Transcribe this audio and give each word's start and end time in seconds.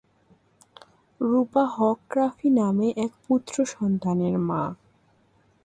রূপা 1.21 1.63
হক 1.75 1.99
রাফি 2.17 2.49
নামে 2.51 2.87
এক 2.97 3.11
পুত্র 3.25 3.55
সন্তানের 3.73 4.35
মা। 4.39 4.61